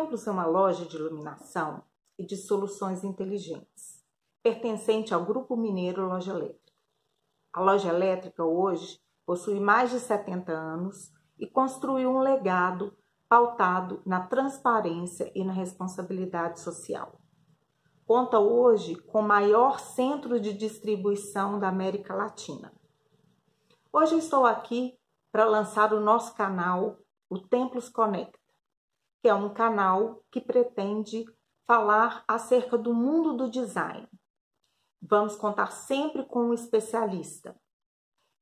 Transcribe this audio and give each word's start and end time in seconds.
Templos 0.00 0.26
é 0.26 0.30
uma 0.30 0.46
loja 0.46 0.86
de 0.86 0.96
iluminação 0.96 1.82
e 2.18 2.24
de 2.24 2.34
soluções 2.34 3.04
inteligentes, 3.04 4.02
pertencente 4.42 5.12
ao 5.12 5.26
Grupo 5.26 5.54
Mineiro 5.54 6.08
Loja 6.08 6.32
Elétrica. 6.32 6.72
A 7.52 7.60
loja 7.60 7.90
elétrica 7.90 8.42
hoje 8.42 8.98
possui 9.26 9.60
mais 9.60 9.90
de 9.90 10.00
70 10.00 10.52
anos 10.52 11.12
e 11.38 11.46
construiu 11.46 12.08
um 12.08 12.20
legado 12.20 12.96
pautado 13.28 14.00
na 14.06 14.26
transparência 14.26 15.30
e 15.34 15.44
na 15.44 15.52
responsabilidade 15.52 16.60
social. 16.60 17.20
Conta 18.06 18.38
hoje 18.38 18.96
com 18.96 19.20
o 19.20 19.28
maior 19.28 19.80
centro 19.80 20.40
de 20.40 20.54
distribuição 20.54 21.58
da 21.58 21.68
América 21.68 22.14
Latina. 22.14 22.72
Hoje 23.92 24.16
estou 24.16 24.46
aqui 24.46 24.98
para 25.30 25.44
lançar 25.44 25.92
o 25.92 26.00
nosso 26.00 26.34
canal, 26.34 26.96
o 27.28 27.38
Templos 27.38 27.90
Conecta, 27.90 28.39
que 29.22 29.28
é 29.28 29.34
um 29.34 29.52
canal 29.52 30.24
que 30.30 30.40
pretende 30.40 31.24
falar 31.66 32.24
acerca 32.26 32.76
do 32.76 32.94
mundo 32.94 33.36
do 33.36 33.50
design. 33.50 34.08
Vamos 35.00 35.36
contar 35.36 35.70
sempre 35.70 36.24
com 36.24 36.46
um 36.46 36.54
especialista. 36.54 37.58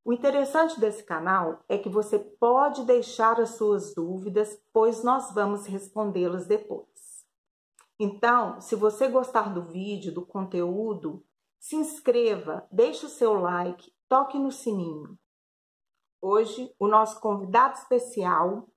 O 0.05 0.13
interessante 0.13 0.81
desse 0.81 1.05
canal 1.05 1.63
é 1.69 1.77
que 1.77 1.89
você 1.89 2.19
pode 2.19 2.85
deixar 2.85 3.39
as 3.41 3.51
suas 3.51 3.95
dúvidas, 3.95 4.59
pois 4.73 5.05
nós 5.05 5.33
vamos 5.35 5.67
respondê-las 5.67 6.47
depois. 6.47 6.89
Então, 8.01 8.61
se 8.61 8.75
você 8.75 9.09
gostar 9.09 9.53
do 9.53 9.63
vídeo, 9.63 10.15
do 10.15 10.25
conteúdo, 10.25 11.25
se 11.59 11.77
inscreva, 11.77 12.67
deixe 12.71 13.05
o 13.05 13.09
seu 13.09 13.35
like, 13.35 13.93
toque 14.09 14.39
no 14.39 14.51
sininho. 14.51 15.19
Hoje, 16.23 16.75
o 16.79 16.89
nosso 16.89 17.21
convidado 17.21 17.75
especial 17.75 18.69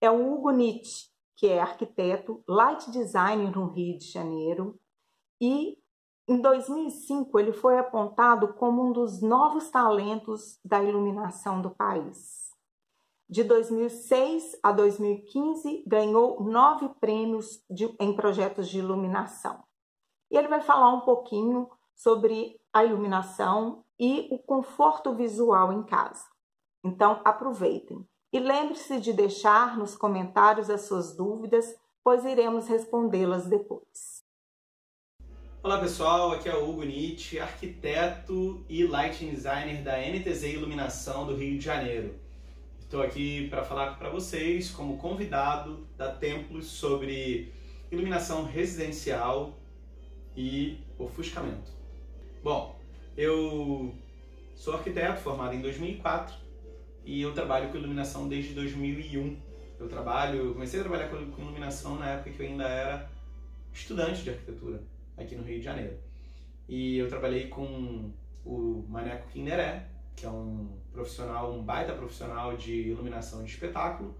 é 0.00 0.10
o 0.10 0.32
Hugo 0.32 0.50
Nietzsche, 0.50 1.09
que 1.40 1.46
é 1.46 1.58
arquiteto, 1.58 2.44
light 2.46 2.90
designer 2.90 3.50
no 3.50 3.68
Rio 3.68 3.96
de 3.96 4.04
Janeiro, 4.04 4.78
e 5.40 5.78
em 6.28 6.38
2005 6.38 7.38
ele 7.38 7.54
foi 7.54 7.78
apontado 7.78 8.52
como 8.52 8.84
um 8.84 8.92
dos 8.92 9.22
novos 9.22 9.70
talentos 9.70 10.60
da 10.62 10.82
iluminação 10.84 11.62
do 11.62 11.70
país. 11.70 12.50
De 13.26 13.42
2006 13.42 14.60
a 14.62 14.70
2015, 14.70 15.82
ganhou 15.86 16.42
nove 16.42 16.90
prêmios 17.00 17.64
de, 17.70 17.86
em 17.98 18.14
projetos 18.14 18.68
de 18.68 18.78
iluminação. 18.78 19.64
E 20.30 20.36
ele 20.36 20.48
vai 20.48 20.60
falar 20.60 20.92
um 20.92 21.00
pouquinho 21.00 21.70
sobre 21.94 22.60
a 22.70 22.84
iluminação 22.84 23.82
e 23.98 24.28
o 24.30 24.38
conforto 24.38 25.14
visual 25.14 25.72
em 25.72 25.84
casa. 25.84 26.26
Então, 26.84 27.22
aproveitem. 27.24 28.06
E 28.32 28.38
lembre-se 28.38 29.00
de 29.00 29.12
deixar 29.12 29.76
nos 29.76 29.96
comentários 29.96 30.70
as 30.70 30.82
suas 30.82 31.16
dúvidas, 31.16 31.74
pois 32.04 32.24
iremos 32.24 32.68
respondê-las 32.68 33.48
depois. 33.48 34.22
Olá 35.60 35.80
pessoal, 35.80 36.30
aqui 36.30 36.48
é 36.48 36.54
o 36.54 36.70
Hugo 36.70 36.84
Nietzsche, 36.84 37.40
arquiteto 37.40 38.64
e 38.68 38.84
lighting 38.84 39.30
designer 39.30 39.82
da 39.82 39.98
NTZ 39.98 40.44
Iluminação 40.44 41.26
do 41.26 41.34
Rio 41.34 41.58
de 41.58 41.64
Janeiro. 41.64 42.14
Estou 42.78 43.02
aqui 43.02 43.48
para 43.48 43.64
falar 43.64 43.98
para 43.98 44.10
vocês 44.10 44.70
como 44.70 44.96
convidado 44.98 45.84
da 45.96 46.12
Templos 46.12 46.66
sobre 46.66 47.52
iluminação 47.90 48.44
residencial 48.44 49.58
e 50.36 50.78
ofuscamento. 50.96 51.72
Bom, 52.44 52.78
eu 53.16 53.92
sou 54.54 54.74
arquiteto 54.74 55.20
formado 55.20 55.52
em 55.52 55.60
2004 55.60 56.49
e 57.04 57.20
eu 57.20 57.32
trabalho 57.32 57.70
com 57.70 57.78
iluminação 57.78 58.28
desde 58.28 58.54
2001. 58.54 59.36
Eu 59.78 59.88
trabalho, 59.88 60.38
eu 60.38 60.52
comecei 60.52 60.80
a 60.80 60.82
trabalhar 60.82 61.08
com 61.08 61.42
iluminação 61.42 61.98
na 61.98 62.10
época 62.10 62.30
que 62.30 62.42
eu 62.42 62.46
ainda 62.46 62.68
era 62.68 63.10
estudante 63.72 64.22
de 64.22 64.30
arquitetura 64.30 64.82
aqui 65.16 65.34
no 65.34 65.42
Rio 65.42 65.58
de 65.58 65.64
Janeiro. 65.64 65.96
E 66.68 66.98
eu 66.98 67.08
trabalhei 67.08 67.48
com 67.48 68.12
o 68.44 68.84
Maneco 68.88 69.28
Kinderé, 69.28 69.86
que 70.14 70.26
é 70.26 70.28
um 70.28 70.68
profissional, 70.92 71.52
um 71.52 71.62
baita 71.62 71.92
profissional 71.94 72.56
de 72.56 72.72
iluminação 72.88 73.42
de 73.42 73.50
espetáculo, 73.50 74.14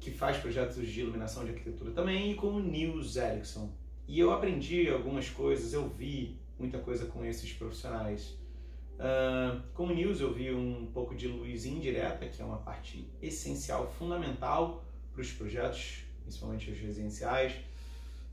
que 0.00 0.10
faz 0.10 0.36
projetos 0.38 0.86
de 0.86 1.00
iluminação 1.00 1.44
de 1.44 1.50
arquitetura 1.50 1.92
também, 1.92 2.32
e 2.32 2.34
com 2.34 2.48
o 2.48 2.60
Nils 2.60 3.16
Erickson. 3.16 3.72
E 4.08 4.18
eu 4.18 4.32
aprendi 4.32 4.88
algumas 4.90 5.30
coisas, 5.30 5.72
eu 5.72 5.88
vi 5.88 6.36
muita 6.58 6.78
coisa 6.78 7.06
com 7.06 7.24
esses 7.24 7.52
profissionais. 7.52 8.36
Uh, 8.94 9.60
com 9.74 9.86
o 9.86 9.94
News 9.94 10.20
eu 10.20 10.32
vi 10.32 10.52
um 10.52 10.86
pouco 10.92 11.14
de 11.14 11.26
luz 11.26 11.64
indireta, 11.64 12.26
que 12.28 12.40
é 12.40 12.44
uma 12.44 12.58
parte 12.58 13.10
essencial, 13.20 13.90
fundamental 13.98 14.84
para 15.12 15.20
os 15.20 15.32
projetos, 15.32 16.04
principalmente 16.22 16.70
os 16.70 16.78
residenciais. 16.78 17.54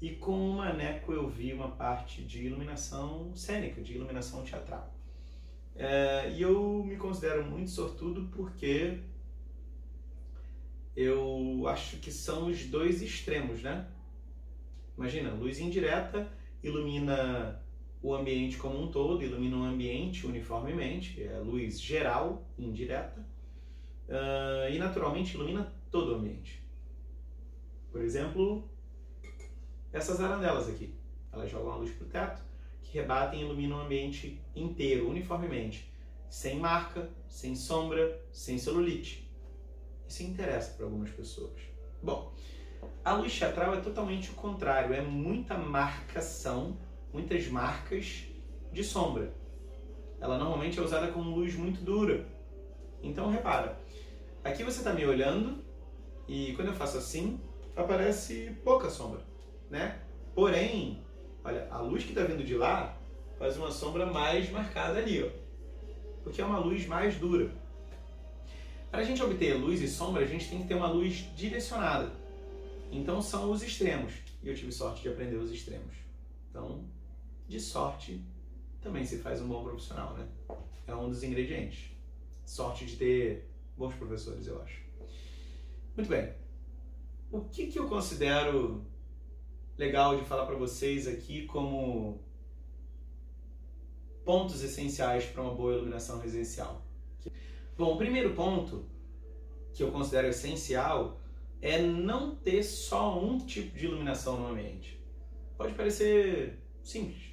E 0.02 0.12
com 0.12 0.52
o 0.52 0.54
Maneco 0.54 1.12
eu 1.12 1.28
vi 1.28 1.54
uma 1.54 1.70
parte 1.72 2.22
de 2.22 2.46
iluminação 2.46 3.36
cênica, 3.36 3.82
de 3.82 3.96
iluminação 3.96 4.44
teatral. 4.44 4.94
Uh, 5.76 6.30
e 6.36 6.42
eu 6.42 6.84
me 6.86 6.98
considero 6.98 7.44
muito 7.46 7.72
sortudo 7.72 8.30
porque 8.36 9.00
eu 10.96 11.66
acho 11.68 11.98
que 11.98 12.12
são 12.12 12.48
os 12.48 12.66
dois 12.66 13.02
extremos, 13.02 13.64
né? 13.64 13.88
Imagina, 14.98 15.32
luz 15.32 15.60
indireta 15.60 16.30
ilumina 16.64 17.62
o 18.02 18.16
ambiente 18.16 18.58
como 18.58 18.82
um 18.82 18.90
todo, 18.90 19.22
ilumina 19.22 19.58
o 19.58 19.64
ambiente 19.64 20.26
uniformemente, 20.26 21.22
é 21.22 21.38
luz 21.40 21.80
geral, 21.82 22.48
indireta, 22.58 23.26
uh, 24.08 24.72
e 24.72 24.78
naturalmente 24.78 25.36
ilumina 25.36 25.74
todo 25.92 26.14
o 26.14 26.16
ambiente. 26.16 26.64
Por 27.92 28.02
exemplo, 28.02 28.70
essas 29.92 30.22
arandelas 30.22 30.70
aqui, 30.70 30.94
elas 31.32 31.52
jogam 31.52 31.74
a 31.74 31.76
luz 31.76 31.92
para 31.92 32.06
o 32.06 32.10
teto, 32.10 32.44
que 32.82 32.98
rebatem 32.98 33.42
e 33.42 33.44
iluminam 33.44 33.78
o 33.78 33.82
ambiente 33.82 34.42
inteiro, 34.56 35.10
uniformemente, 35.10 35.92
sem 36.30 36.58
marca, 36.58 37.10
sem 37.28 37.56
sombra, 37.56 38.20
sem 38.32 38.58
celulite. 38.58 39.30
Isso 40.08 40.24
interessa 40.24 40.74
para 40.74 40.86
algumas 40.86 41.10
pessoas. 41.12 41.60
Bom, 42.02 42.34
a 43.04 43.14
luz 43.14 43.38
teatral 43.38 43.74
é 43.74 43.82
totalmente 43.82 44.32
o 44.32 44.34
contrário, 44.34 44.94
é 44.94 45.02
muita 45.02 45.58
marcação 45.58 46.78
muitas 47.14 47.48
marcas 47.48 48.24
de 48.72 48.84
sombra. 48.84 49.34
Ela 50.20 50.38
normalmente 50.38 50.80
é 50.80 50.82
usada 50.82 51.12
com 51.12 51.22
luz 51.22 51.56
muito 51.56 51.82
dura. 51.82 52.28
Então 53.02 53.30
repara, 53.30 53.80
aqui 54.44 54.64
você 54.64 54.80
está 54.80 54.94
me 54.94 55.06
olhando 55.06 55.64
e 56.28 56.54
quando 56.54 56.68
eu 56.70 56.74
faço 56.74 56.98
assim, 56.98 57.40
aparece 57.76 58.56
pouca 58.64 58.90
sombra, 58.90 59.22
né? 59.70 60.00
Porém, 60.36 61.04
olha, 61.44 61.68
a 61.72 61.80
luz 61.80 62.04
que 62.04 62.10
está 62.10 62.24
vindo 62.24 62.44
de 62.44 62.56
lá 62.56 62.98
faz 63.38 63.58
uma 63.58 63.72
sombra 63.72 64.06
mais 64.06 64.50
marcada 64.52 65.00
ali, 65.00 65.24
ó, 65.24 65.30
porque 66.24 66.42
é 66.42 66.46
uma 66.46 66.60
luz 66.60 66.86
mais 66.86 67.16
dura. 67.16 67.50
Para 68.92 69.02
a 69.02 69.04
gente 69.04 69.22
obter 69.22 69.54
luz 69.54 69.82
e 69.82 69.88
sombra, 69.88 70.24
a 70.24 70.28
gente 70.28 70.50
tem 70.50 70.62
que 70.62 70.68
ter 70.68 70.74
uma 70.74 70.88
luz 70.88 71.26
direcionada. 71.36 72.12
Então 72.92 73.22
são 73.22 73.52
os 73.52 73.62
extremos. 73.62 74.14
E 74.42 74.50
eu 74.50 74.56
tive 74.56 74.72
sorte 74.72 75.04
de 75.04 75.10
aprender 75.10 75.36
os 75.36 75.52
extremos. 75.52 75.96
Então, 76.50 76.84
de 77.50 77.60
sorte 77.60 78.24
também 78.80 79.04
se 79.04 79.18
faz 79.18 79.42
um 79.42 79.48
bom 79.48 79.64
profissional, 79.64 80.14
né? 80.14 80.28
É 80.88 80.96
um 80.96 81.10
dos 81.10 81.24
ingredientes. 81.24 81.92
Sorte 82.46 82.86
de 82.86 82.96
ter 82.96 83.50
bons 83.76 83.94
professores, 83.96 84.48
eu 84.48 84.62
acho. 84.62 84.82
Muito 85.96 86.08
bem. 86.08 86.32
O 87.32 87.42
que, 87.42 87.68
que 87.68 87.80
eu 87.80 87.88
considero 87.90 88.86
legal 89.78 90.16
de 90.16 90.26
falar 90.26 90.46
para 90.46 90.56
vocês 90.56 91.08
aqui 91.08 91.46
como 91.48 92.20
pontos 94.24 94.64
essenciais 94.64 95.26
para 95.26 95.42
uma 95.42 95.54
boa 95.54 95.74
iluminação 95.74 96.20
residencial? 96.20 96.86
Bom, 97.76 97.96
o 97.96 97.98
primeiro 97.98 98.36
ponto 98.36 98.86
que 99.74 99.82
eu 99.82 99.92
considero 99.92 100.28
essencial 100.28 101.20
é 101.62 101.82
não 101.82 102.36
ter 102.36 102.64
só 102.64 103.20
um 103.20 103.38
tipo 103.40 103.78
de 103.78 103.86
iluminação 103.86 104.40
no 104.40 104.48
ambiente. 104.48 105.04
Pode 105.58 105.74
parecer 105.74 106.60
simples, 106.84 107.30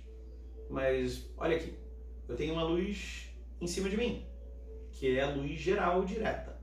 mas 0.68 1.28
olha 1.36 1.56
aqui, 1.56 1.74
eu 2.28 2.36
tenho 2.36 2.52
uma 2.52 2.64
luz 2.64 3.30
em 3.60 3.66
cima 3.66 3.88
de 3.88 3.96
mim, 3.96 4.26
que 4.92 5.18
é 5.18 5.22
a 5.22 5.30
luz 5.30 5.60
geral 5.60 6.04
direta. 6.04 6.56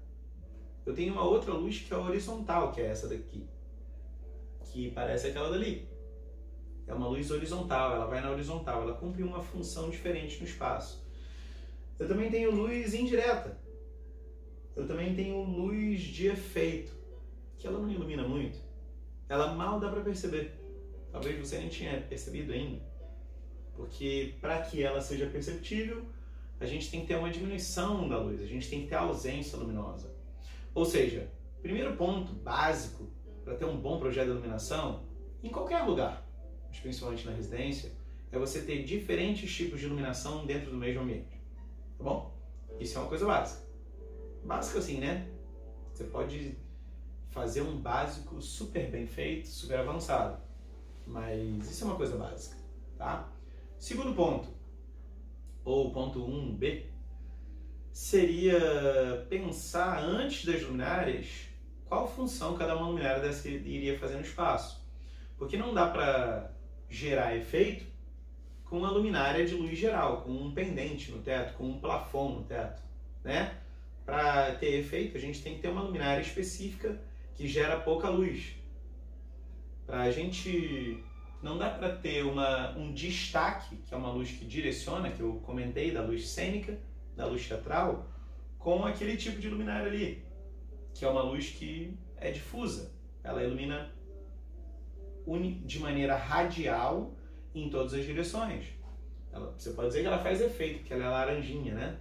Eu 0.86 0.94
tenho 0.94 1.14
uma 1.14 1.24
outra 1.24 1.54
luz 1.54 1.80
que 1.80 1.94
é 1.94 1.98
horizontal, 1.98 2.72
que 2.72 2.82
é 2.82 2.88
essa 2.88 3.08
daqui, 3.08 3.48
que 4.66 4.92
parece 4.92 5.28
aquela 5.28 5.50
dali. 5.50 5.88
É 6.86 6.94
uma 6.94 7.08
luz 7.08 7.32
horizontal, 7.32 7.94
ela 7.94 8.06
vai 8.06 8.22
na 8.22 8.32
horizontal, 8.32 8.82
ela 8.82 8.94
cumpre 8.96 9.24
uma 9.24 9.42
função 9.42 9.90
diferente 9.90 10.40
no 10.40 10.46
espaço. 10.46 11.02
Eu 11.98 12.08
também 12.08 12.30
tenho 12.30 12.52
luz 12.52 12.94
indireta. 12.94 13.58
Eu 14.76 14.88
também 14.88 15.16
tenho 15.16 15.42
luz 15.44 16.02
de 16.02 16.28
efeito, 16.28 16.92
que 17.58 17.68
ela 17.68 17.80
não 17.80 17.90
ilumina 17.90 18.28
muito. 18.28 18.60
Ela 19.30 19.54
mal 19.54 19.80
dá 19.80 19.90
para 19.90 20.02
perceber. 20.02 20.52
Talvez 21.12 21.40
você 21.40 21.60
nem 21.60 21.70
tinha 21.70 22.02
percebido 22.02 22.52
ainda. 22.52 22.82
Porque 23.76 24.36
para 24.40 24.62
que 24.62 24.84
ela 24.84 25.02
seja 25.02 25.28
perceptível, 25.28 26.06
a 26.60 26.66
gente 26.66 26.90
tem 26.90 27.02
que 27.02 27.08
ter 27.08 27.16
uma 27.16 27.30
diminuição 27.30 28.08
da 28.08 28.18
luz, 28.18 28.42
a 28.42 28.46
gente 28.46 28.70
tem 28.70 28.84
que 28.84 28.88
ter 28.88 28.96
ausência 28.96 29.58
luminosa. 29.58 30.14
Ou 30.74 30.86
seja, 30.86 31.30
primeiro 31.62 31.96
ponto 31.96 32.34
básico 32.34 33.08
para 33.44 33.56
ter 33.56 33.66
um 33.66 33.78
bom 33.78 34.00
projeto 34.00 34.26
de 34.26 34.32
iluminação, 34.32 35.04
em 35.44 35.50
qualquer 35.50 35.82
lugar, 35.84 36.26
principalmente 36.82 37.26
na 37.26 37.34
residência, 37.34 37.92
é 38.32 38.40
você 38.40 38.62
ter 38.62 38.84
diferentes 38.84 39.54
tipos 39.54 39.80
de 39.80 39.86
iluminação 39.86 40.46
dentro 40.46 40.72
do 40.72 40.78
mesmo 40.78 41.02
ambiente. 41.02 41.42
Tá 41.98 42.04
bom? 42.04 42.34
Isso 42.80 42.98
é 42.98 43.02
uma 43.02 43.10
coisa 43.10 43.26
básica. 43.26 43.62
Básica 44.44 44.80
assim, 44.80 45.00
né? 45.00 45.28
Você 45.94 46.06
pode 46.06 46.58
fazer 47.30 47.62
um 47.62 47.78
básico 47.78 48.42
super 48.42 48.90
bem 48.90 49.06
feito, 49.06 49.48
super 49.48 49.80
avançado. 49.80 50.42
Mas 51.06 51.70
isso 51.70 51.84
é 51.84 51.88
uma 51.88 51.96
coisa 51.96 52.16
básica, 52.16 52.56
tá? 52.98 53.33
Segundo 53.84 54.14
ponto, 54.14 54.48
ou 55.66 55.92
ponto 55.92 56.26
1b, 56.26 56.84
seria 57.92 58.58
pensar 59.30 60.02
antes 60.02 60.46
das 60.46 60.62
luminárias 60.62 61.50
qual 61.84 62.08
função 62.08 62.56
cada 62.56 62.78
uma 62.78 62.88
luminária 62.88 63.22
dessa 63.22 63.50
iria 63.50 64.00
fazer 64.00 64.16
no 64.16 64.22
espaço. 64.22 64.82
Porque 65.38 65.58
não 65.58 65.74
dá 65.74 65.90
para 65.90 66.50
gerar 66.90 67.36
efeito 67.36 67.86
com 68.64 68.78
uma 68.78 68.90
luminária 68.90 69.46
de 69.46 69.54
luz 69.54 69.78
geral, 69.78 70.22
com 70.22 70.32
um 70.32 70.54
pendente 70.54 71.12
no 71.12 71.22
teto, 71.22 71.58
com 71.58 71.66
um 71.66 71.78
plafond 71.78 72.36
no 72.36 72.44
teto, 72.46 72.82
né? 73.22 73.58
Para 74.06 74.56
ter 74.56 74.80
efeito, 74.80 75.18
a 75.18 75.20
gente 75.20 75.44
tem 75.44 75.56
que 75.56 75.62
ter 75.62 75.68
uma 75.68 75.82
luminária 75.82 76.22
específica 76.22 77.02
que 77.36 77.50
gera 77.50 77.82
pouca 77.82 78.08
luz. 78.08 78.56
Para 79.86 80.04
a 80.04 80.12
gente 80.12 81.04
não 81.44 81.58
dá 81.58 81.70
para 81.70 81.94
ter 81.98 82.24
uma, 82.26 82.72
um 82.78 82.94
destaque, 82.94 83.76
que 83.76 83.94
é 83.94 83.98
uma 83.98 84.10
luz 84.10 84.32
que 84.32 84.46
direciona, 84.46 85.12
que 85.12 85.20
eu 85.20 85.42
comentei, 85.46 85.92
da 85.92 86.02
luz 86.02 86.30
cênica, 86.30 86.80
da 87.18 87.26
luz 87.26 87.46
teatral, 87.46 88.10
com 88.58 88.86
aquele 88.86 89.18
tipo 89.18 89.42
de 89.42 89.50
luminária 89.50 89.88
ali, 89.88 90.26
que 90.94 91.04
é 91.04 91.10
uma 91.10 91.22
luz 91.22 91.50
que 91.50 92.00
é 92.16 92.32
difusa. 92.32 92.94
Ela 93.22 93.44
ilumina 93.44 93.92
de 95.66 95.80
maneira 95.80 96.16
radial 96.16 97.14
em 97.54 97.70
todas 97.70 97.94
as 97.94 98.06
direções. 98.06 98.66
Ela, 99.32 99.54
você 99.58 99.72
pode 99.72 99.90
dizer 99.90 100.02
que 100.02 100.08
ela 100.08 100.20
faz 100.20 100.40
efeito, 100.40 100.80
porque 100.80 100.94
ela 100.94 101.04
é 101.04 101.10
laranjinha, 101.10 101.74
né? 101.76 102.00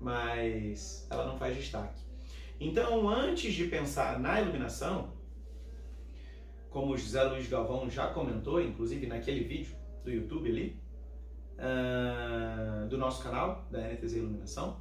Mas 0.00 1.08
ela 1.10 1.26
não 1.26 1.36
faz 1.36 1.56
destaque. 1.56 2.00
Então, 2.60 3.08
antes 3.08 3.52
de 3.52 3.64
pensar 3.64 4.20
na 4.20 4.40
iluminação, 4.40 5.12
como 6.70 6.92
o 6.92 6.96
José 6.96 7.22
Luiz 7.24 7.48
Galvão 7.48 7.90
já 7.90 8.08
comentou, 8.08 8.62
inclusive 8.62 9.06
naquele 9.06 9.44
vídeo 9.44 9.76
do 10.04 10.10
YouTube 10.10 10.48
ali, 10.48 10.80
uh, 11.58 12.88
do 12.88 12.96
nosso 12.96 13.22
canal, 13.22 13.66
da 13.70 13.80
NTZ 13.80 14.14
Iluminação, 14.14 14.78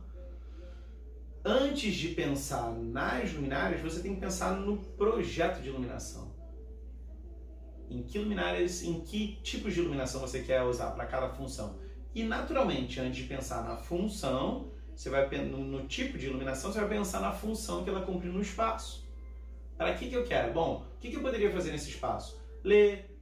antes 1.43 1.95
de 1.95 2.09
pensar 2.09 2.71
nas 2.71 3.33
luminárias, 3.33 3.81
você 3.81 4.01
tem 4.01 4.15
que 4.15 4.21
pensar 4.21 4.55
no 4.55 4.77
projeto 4.77 5.61
de 5.61 5.69
iluminação. 5.69 6.31
Em 7.89 8.03
que 8.03 8.19
luminárias, 8.19 8.83
em 8.83 9.01
que 9.01 9.39
tipos 9.41 9.73
de 9.73 9.79
iluminação 9.79 10.21
você 10.21 10.43
quer 10.43 10.61
usar 10.61 10.91
para 10.91 11.07
cada 11.07 11.29
função. 11.29 11.79
E 12.13 12.23
naturalmente, 12.23 12.99
antes 12.99 13.17
de 13.17 13.23
pensar 13.23 13.63
na 13.63 13.77
função, 13.77 14.71
você 14.95 15.09
vai 15.09 15.27
no, 15.43 15.57
no 15.57 15.87
tipo 15.87 16.17
de 16.17 16.27
iluminação, 16.27 16.71
você 16.71 16.79
vai 16.79 16.89
pensar 16.89 17.19
na 17.19 17.31
função 17.31 17.83
que 17.83 17.89
ela 17.89 18.01
cumpre 18.01 18.29
no 18.29 18.41
espaço. 18.41 19.07
Para 19.75 19.95
que, 19.95 20.09
que 20.09 20.15
eu 20.15 20.25
quero? 20.25 20.53
Bom, 20.53 20.85
o 20.99 21.01
que, 21.01 21.11
que 21.11 21.15
eu 21.15 21.21
poderia 21.21 21.49
fazer 21.49 21.71
nesse 21.71 21.89
espaço? 21.89 22.37
Ler, 22.61 23.17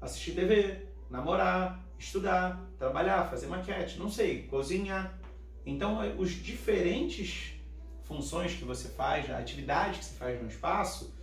assistir 0.00 0.32
TV, 0.32 0.88
namorar, 1.10 1.86
estudar, 1.98 2.66
trabalhar, 2.78 3.28
fazer 3.28 3.46
maquete, 3.46 3.98
não 3.98 4.08
sei, 4.08 4.46
cozinhar. 4.46 5.20
Então, 5.66 6.02
é, 6.02 6.14
os 6.14 6.30
diferentes 6.30 7.60
funções 8.04 8.54
que 8.54 8.64
você 8.64 8.88
faz, 8.88 9.30
a 9.30 9.36
atividade 9.36 9.98
que 9.98 10.04
você 10.06 10.14
faz 10.14 10.40
no 10.40 10.48
espaço, 10.48 11.14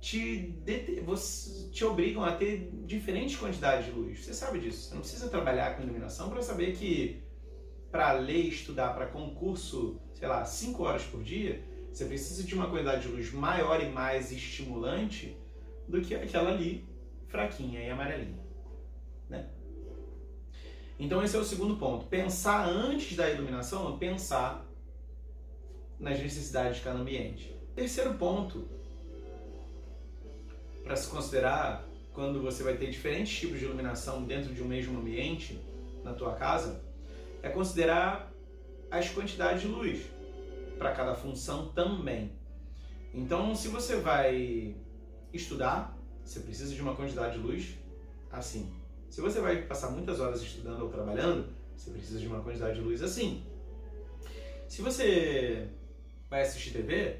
te, 0.00 0.60
te 1.70 1.84
obrigam 1.84 2.24
a 2.24 2.32
ter 2.32 2.68
diferentes 2.84 3.36
quantidades 3.36 3.86
de 3.86 3.92
luz. 3.92 4.24
Você 4.24 4.34
sabe 4.34 4.58
disso. 4.58 4.88
Você 4.88 4.94
não 4.94 5.02
precisa 5.02 5.28
trabalhar 5.28 5.76
com 5.76 5.84
iluminação 5.84 6.30
para 6.30 6.42
saber 6.42 6.76
que 6.76 7.22
para 7.92 8.12
ler, 8.14 8.46
estudar 8.46 8.92
para 8.92 9.06
concurso, 9.06 10.00
sei 10.14 10.26
lá, 10.26 10.44
5 10.44 10.82
horas 10.82 11.04
por 11.04 11.22
dia, 11.22 11.69
você 11.92 12.04
precisa 12.04 12.44
de 12.44 12.54
uma 12.54 12.68
quantidade 12.68 13.02
de 13.02 13.08
luz 13.08 13.32
maior 13.32 13.82
e 13.82 13.88
mais 13.88 14.30
estimulante 14.30 15.36
do 15.88 16.00
que 16.00 16.14
aquela 16.14 16.50
ali, 16.50 16.88
fraquinha 17.28 17.80
e 17.80 17.90
amarelinha. 17.90 18.38
Né? 19.28 19.48
Então 20.98 21.22
esse 21.22 21.36
é 21.36 21.38
o 21.38 21.44
segundo 21.44 21.76
ponto. 21.76 22.06
Pensar 22.06 22.68
antes 22.68 23.16
da 23.16 23.28
iluminação, 23.28 23.98
pensar 23.98 24.66
nas 25.98 26.18
necessidades 26.18 26.76
de 26.76 26.82
cada 26.82 26.98
ambiente. 26.98 27.54
Terceiro 27.74 28.14
ponto, 28.14 28.68
para 30.84 30.96
se 30.96 31.08
considerar 31.08 31.84
quando 32.12 32.40
você 32.40 32.62
vai 32.62 32.76
ter 32.76 32.90
diferentes 32.90 33.38
tipos 33.38 33.58
de 33.58 33.64
iluminação 33.64 34.24
dentro 34.24 34.54
de 34.54 34.62
um 34.62 34.66
mesmo 34.66 34.98
ambiente 34.98 35.60
na 36.02 36.12
tua 36.12 36.34
casa, 36.34 36.82
é 37.42 37.48
considerar 37.48 38.32
as 38.90 39.08
quantidades 39.10 39.62
de 39.62 39.68
luz 39.68 40.19
para 40.80 40.92
cada 40.92 41.14
função 41.14 41.68
também. 41.72 42.32
Então, 43.12 43.54
se 43.54 43.68
você 43.68 43.96
vai 43.96 44.74
estudar, 45.30 45.94
você 46.24 46.40
precisa 46.40 46.74
de 46.74 46.80
uma 46.80 46.96
quantidade 46.96 47.34
de 47.34 47.38
luz 47.38 47.76
assim. 48.32 48.72
Se 49.10 49.20
você 49.20 49.42
vai 49.42 49.60
passar 49.66 49.90
muitas 49.90 50.20
horas 50.20 50.40
estudando 50.40 50.80
ou 50.80 50.88
trabalhando, 50.88 51.50
você 51.76 51.90
precisa 51.90 52.18
de 52.18 52.26
uma 52.26 52.40
quantidade 52.40 52.76
de 52.76 52.80
luz 52.80 53.02
assim. 53.02 53.44
Se 54.66 54.80
você 54.80 55.68
vai 56.30 56.40
assistir 56.40 56.70
TV, 56.70 57.18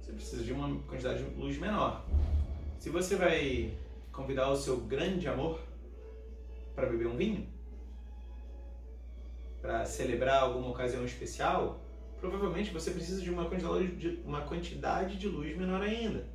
você 0.00 0.12
precisa 0.12 0.42
de 0.42 0.52
uma 0.52 0.80
quantidade 0.84 1.22
de 1.22 1.34
luz 1.38 1.58
menor. 1.58 2.02
Se 2.78 2.88
você 2.88 3.14
vai 3.16 3.76
convidar 4.10 4.48
o 4.48 4.56
seu 4.56 4.78
grande 4.78 5.28
amor 5.28 5.60
para 6.74 6.86
beber 6.86 7.08
um 7.08 7.16
vinho, 7.16 7.46
para 9.60 9.84
celebrar 9.84 10.44
alguma 10.44 10.70
ocasião 10.70 11.04
especial, 11.04 11.83
provavelmente 12.30 12.70
você 12.70 12.90
precisa 12.90 13.20
de 13.20 13.30
uma 13.30 13.44
quantidade 13.46 13.88
de, 13.96 14.20
uma 14.24 14.40
quantidade 14.42 15.16
de 15.16 15.28
luz 15.28 15.56
menor 15.56 15.82
ainda 15.82 16.26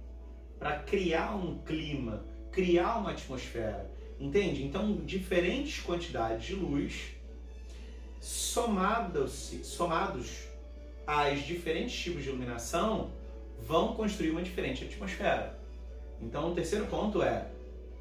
para 0.59 0.79
criar 0.79 1.35
um 1.35 1.57
clima, 1.59 2.23
criar 2.51 2.97
uma 2.97 3.11
atmosfera. 3.11 3.89
Entende? 4.19 4.63
Então, 4.63 4.97
diferentes 4.97 5.81
quantidades 5.81 6.45
de 6.45 6.55
luz 6.55 7.15
somados, 8.19 9.55
somados 9.63 10.43
às 11.07 11.45
diferentes 11.45 11.97
tipos 11.97 12.23
de 12.23 12.29
iluminação 12.29 13.11
vão 13.65 13.93
construir 13.93 14.31
uma 14.31 14.43
diferente 14.43 14.83
atmosfera. 14.83 15.57
Então, 16.21 16.51
o 16.51 16.55
terceiro 16.55 16.85
ponto 16.87 17.23
é 17.23 17.47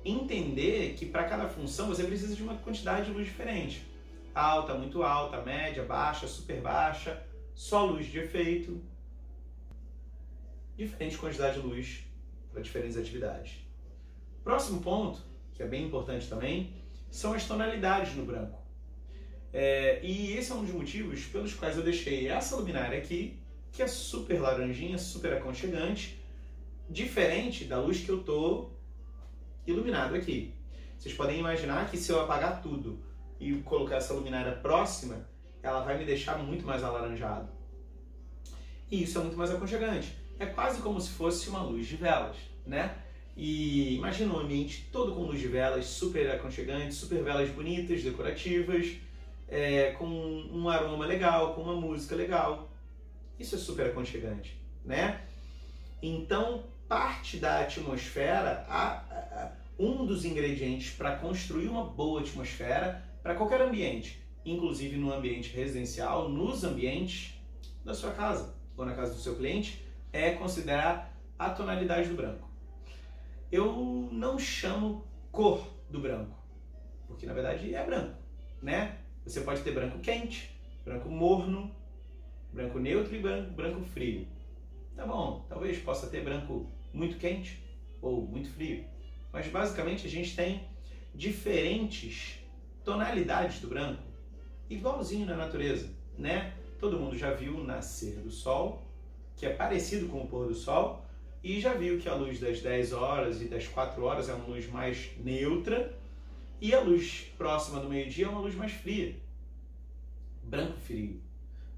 entender 0.04 0.94
que 0.98 1.06
para 1.06 1.24
cada 1.24 1.48
função 1.48 1.86
você 1.86 2.02
precisa 2.02 2.34
de 2.34 2.42
uma 2.42 2.56
quantidade 2.56 3.06
de 3.06 3.12
luz 3.12 3.26
diferente. 3.26 3.86
Alta, 4.34 4.74
muito 4.74 5.02
alta, 5.02 5.40
média, 5.40 5.84
baixa, 5.84 6.26
super 6.26 6.60
baixa, 6.60 7.22
só 7.58 7.84
luz 7.84 8.06
de 8.06 8.20
efeito, 8.20 8.80
diferente 10.76 11.18
quantidade 11.18 11.60
de 11.60 11.66
luz 11.66 12.04
para 12.52 12.62
diferentes 12.62 12.96
atividades. 12.96 13.66
Próximo 14.44 14.80
ponto, 14.80 15.20
que 15.54 15.64
é 15.64 15.66
bem 15.66 15.84
importante 15.84 16.28
também, 16.28 16.72
são 17.10 17.32
as 17.32 17.48
tonalidades 17.48 18.14
no 18.14 18.24
branco. 18.24 18.62
É, 19.52 19.98
e 20.04 20.34
esse 20.34 20.52
é 20.52 20.54
um 20.54 20.62
dos 20.64 20.72
motivos 20.72 21.24
pelos 21.24 21.52
quais 21.52 21.76
eu 21.76 21.82
deixei 21.82 22.28
essa 22.28 22.54
luminária 22.54 22.96
aqui, 22.96 23.40
que 23.72 23.82
é 23.82 23.88
super 23.88 24.40
laranjinha, 24.40 24.96
super 24.96 25.32
aconchegante, 25.32 26.22
diferente 26.88 27.64
da 27.64 27.80
luz 27.80 27.98
que 27.98 28.08
eu 28.08 28.20
estou 28.20 28.78
iluminado 29.66 30.14
aqui. 30.14 30.54
Vocês 30.96 31.12
podem 31.12 31.40
imaginar 31.40 31.90
que 31.90 31.96
se 31.96 32.12
eu 32.12 32.20
apagar 32.20 32.62
tudo 32.62 33.00
e 33.40 33.52
colocar 33.62 33.96
essa 33.96 34.14
luminária 34.14 34.52
próxima, 34.52 35.26
ela 35.68 35.84
vai 35.84 35.98
me 35.98 36.04
deixar 36.04 36.38
muito 36.38 36.66
mais 36.66 36.82
alaranjado. 36.82 37.48
E 38.90 39.02
isso 39.02 39.18
é 39.18 39.22
muito 39.22 39.36
mais 39.36 39.50
aconchegante. 39.50 40.16
É 40.38 40.46
quase 40.46 40.80
como 40.80 41.00
se 41.00 41.10
fosse 41.10 41.48
uma 41.48 41.62
luz 41.62 41.86
de 41.86 41.96
velas, 41.96 42.36
né? 42.66 42.96
E 43.36 43.94
imagina 43.94 44.34
um 44.34 44.40
ambiente 44.40 44.88
todo 44.90 45.14
com 45.14 45.22
luz 45.22 45.40
de 45.40 45.48
velas, 45.48 45.86
super 45.86 46.28
aconchegante, 46.30 46.94
super 46.94 47.22
velas 47.22 47.50
bonitas, 47.50 48.02
decorativas, 48.02 48.96
é, 49.48 49.92
com 49.92 50.06
um 50.06 50.68
aroma 50.68 51.06
legal, 51.06 51.54
com 51.54 51.62
uma 51.62 51.74
música 51.74 52.16
legal. 52.16 52.68
Isso 53.38 53.54
é 53.54 53.58
super 53.58 53.86
aconchegante, 53.86 54.60
né? 54.84 55.20
Então, 56.02 56.64
parte 56.88 57.36
da 57.36 57.60
atmosfera, 57.60 58.64
a, 58.68 58.96
a, 58.96 59.52
um 59.78 60.04
dos 60.04 60.24
ingredientes 60.24 60.90
para 60.90 61.16
construir 61.16 61.68
uma 61.68 61.84
boa 61.84 62.20
atmosfera 62.20 63.04
para 63.22 63.34
qualquer 63.34 63.60
ambiente 63.60 64.20
inclusive 64.44 64.96
no 64.96 65.12
ambiente 65.12 65.54
residencial, 65.54 66.28
nos 66.28 66.64
ambientes 66.64 67.34
da 67.84 67.94
sua 67.94 68.12
casa 68.12 68.54
ou 68.76 68.84
na 68.84 68.94
casa 68.94 69.14
do 69.14 69.20
seu 69.20 69.36
cliente, 69.36 69.84
é 70.12 70.32
considerar 70.32 71.16
a 71.38 71.50
tonalidade 71.50 72.08
do 72.08 72.14
branco. 72.14 72.48
Eu 73.50 74.08
não 74.12 74.38
chamo 74.38 75.06
cor 75.30 75.66
do 75.90 76.00
branco, 76.00 76.36
porque 77.06 77.26
na 77.26 77.32
verdade 77.32 77.74
é 77.74 77.84
branco, 77.84 78.16
né? 78.62 78.98
Você 79.24 79.40
pode 79.40 79.62
ter 79.62 79.72
branco 79.72 79.98
quente, 80.00 80.50
branco 80.84 81.08
morno, 81.08 81.74
branco 82.52 82.78
neutro 82.78 83.14
e 83.14 83.20
branco, 83.20 83.52
branco 83.52 83.82
frio. 83.82 84.26
Tá 84.94 85.06
bom, 85.06 85.46
talvez 85.48 85.78
possa 85.78 86.08
ter 86.08 86.22
branco 86.22 86.70
muito 86.92 87.18
quente 87.18 87.62
ou 88.00 88.26
muito 88.26 88.50
frio, 88.50 88.84
mas 89.32 89.46
basicamente 89.48 90.06
a 90.06 90.10
gente 90.10 90.34
tem 90.34 90.68
diferentes 91.14 92.40
tonalidades 92.84 93.60
do 93.60 93.68
branco, 93.68 94.02
igualzinho 94.68 95.26
na 95.26 95.36
natureza, 95.36 95.88
né? 96.16 96.54
Todo 96.78 96.98
mundo 96.98 97.16
já 97.16 97.32
viu 97.32 97.56
o 97.56 97.64
nascer 97.64 98.20
do 98.20 98.30
sol, 98.30 98.86
que 99.36 99.46
é 99.46 99.50
parecido 99.50 100.08
com 100.08 100.22
o 100.22 100.26
pôr 100.26 100.48
do 100.48 100.54
sol, 100.54 101.04
e 101.42 101.60
já 101.60 101.74
viu 101.74 101.98
que 101.98 102.08
a 102.08 102.14
luz 102.14 102.40
das 102.40 102.60
10 102.60 102.92
horas 102.92 103.40
e 103.40 103.46
das 103.46 103.66
4 103.66 104.02
horas 104.04 104.28
é 104.28 104.34
uma 104.34 104.46
luz 104.46 104.68
mais 104.68 105.10
neutra, 105.18 105.96
e 106.60 106.74
a 106.74 106.80
luz 106.80 107.32
próxima 107.36 107.80
do 107.80 107.88
meio-dia 107.88 108.26
é 108.26 108.28
uma 108.28 108.40
luz 108.40 108.54
mais 108.54 108.72
fria. 108.72 109.16
Branco 110.42 110.78
frio, 110.78 111.20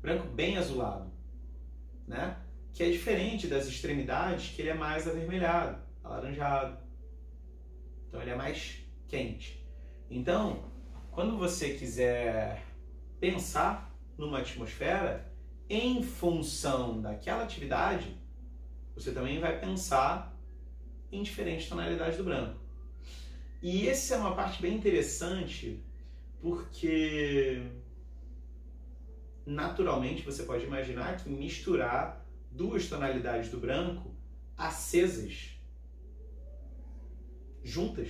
branco 0.01 0.27
bem 0.29 0.57
azulado, 0.57 1.11
né? 2.07 2.37
Que 2.73 2.85
é 2.85 2.91
diferente 2.91 3.47
das 3.47 3.67
extremidades, 3.67 4.55
que 4.55 4.63
ele 4.63 4.71
é 4.71 4.75
mais 4.75 5.07
avermelhado, 5.07 5.83
alaranjado. 6.03 6.79
Então 8.09 8.23
ele 8.23 8.31
é 8.31 8.37
mais 8.37 8.77
quente. 9.09 9.65
Então, 10.09 10.65
quando 11.11 11.37
você 11.37 11.75
quiser 11.75 12.65
pensar 13.21 13.95
numa 14.17 14.39
atmosfera 14.39 15.31
em 15.69 16.03
função 16.03 17.01
daquela 17.01 17.45
atividade, 17.45 18.17
você 18.95 19.13
também 19.13 19.39
vai 19.39 19.61
pensar 19.61 20.37
em 21.13 21.23
diferentes 21.23 21.69
tonalidades 21.69 22.17
do 22.17 22.25
branco. 22.25 22.59
E 23.63 23.89
essa 23.89 24.15
é 24.15 24.19
uma 24.19 24.35
parte 24.35 24.61
bem 24.61 24.75
interessante, 24.75 25.85
porque 26.41 27.63
naturalmente 29.47 30.23
você 30.23 30.43
pode 30.45 30.65
imaginar 30.65 31.19
que 31.19 31.29
misturar 31.29 32.27
duas 32.51 32.89
tonalidades 32.89 33.51
do 33.51 33.59
branco 33.59 34.15
acesas 34.57 35.57
juntas 37.63 38.09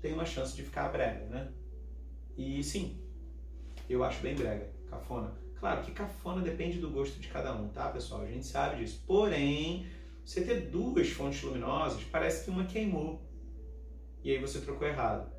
tem 0.00 0.12
uma 0.12 0.24
chance 0.24 0.54
de 0.54 0.62
ficar 0.62 0.88
brega, 0.88 1.26
né? 1.26 1.52
E 2.36 2.62
sim, 2.62 3.00
eu 3.88 4.04
acho 4.04 4.20
bem 4.20 4.34
brega, 4.34 4.68
cafona. 4.90 5.32
Claro 5.58 5.82
que 5.82 5.92
cafona 5.92 6.42
depende 6.42 6.78
do 6.78 6.90
gosto 6.90 7.18
de 7.18 7.28
cada 7.28 7.54
um, 7.54 7.68
tá, 7.68 7.88
pessoal? 7.88 8.22
A 8.22 8.26
gente 8.26 8.46
sabe 8.46 8.76
disso. 8.76 9.02
Porém, 9.06 9.86
você 10.24 10.42
ter 10.42 10.68
duas 10.68 11.08
fontes 11.08 11.42
luminosas, 11.42 12.02
parece 12.04 12.44
que 12.44 12.50
uma 12.50 12.66
queimou. 12.66 13.22
E 14.22 14.30
aí 14.30 14.38
você 14.38 14.60
trocou 14.60 14.86
errado. 14.86 15.30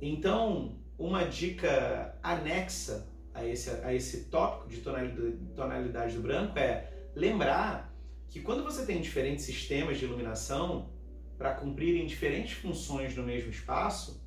Então, 0.00 0.76
uma 0.96 1.24
dica 1.24 2.16
anexa 2.22 3.06
a 3.34 3.44
esse, 3.44 3.70
a 3.70 3.92
esse 3.92 4.24
tópico 4.24 4.68
de 4.68 4.80
tonalidade, 4.80 5.36
tonalidade 5.54 6.14
do 6.14 6.22
branco 6.22 6.58
é 6.58 6.92
lembrar 7.14 7.92
que 8.28 8.40
quando 8.40 8.62
você 8.62 8.84
tem 8.86 9.00
diferentes 9.00 9.44
sistemas 9.44 9.98
de 9.98 10.04
iluminação 10.04 10.90
para 11.36 11.54
cumprirem 11.54 12.06
diferentes 12.06 12.52
funções 12.58 13.16
no 13.16 13.22
mesmo 13.22 13.50
espaço, 13.50 14.22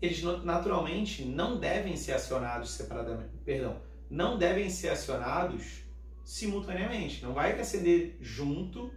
eles 0.00 0.22
naturalmente 0.22 1.24
não 1.24 1.58
devem 1.58 1.96
ser 1.96 2.12
acionados 2.12 2.70
separadamente, 2.70 3.30
perdão, 3.44 3.80
não 4.08 4.38
devem 4.38 4.68
ser 4.70 4.88
acionados 4.88 5.84
simultaneamente. 6.24 7.22
Não 7.24 7.32
vai 7.32 7.58
acender 7.58 8.16
junto 8.20 8.92